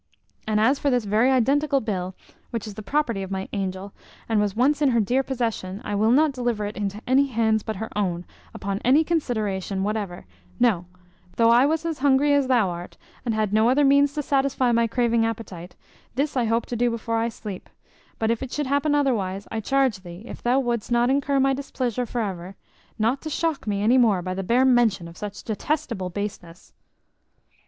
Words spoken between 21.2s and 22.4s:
my displeasure for